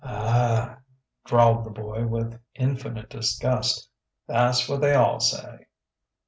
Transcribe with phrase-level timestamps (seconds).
[0.03, 0.79] "Ah,"
[1.25, 3.87] drawled the boy with infinite disgust,
[4.27, 5.67] "tha's what they all say!"